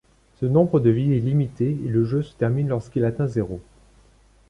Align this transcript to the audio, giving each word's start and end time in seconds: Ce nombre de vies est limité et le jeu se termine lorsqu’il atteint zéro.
Ce 0.39 0.47
nombre 0.47 0.79
de 0.79 0.89
vies 0.89 1.13
est 1.13 1.19
limité 1.19 1.77
et 1.85 1.87
le 1.87 2.03
jeu 2.05 2.23
se 2.23 2.33
termine 2.33 2.69
lorsqu’il 2.69 3.05
atteint 3.05 3.27
zéro. 3.27 3.61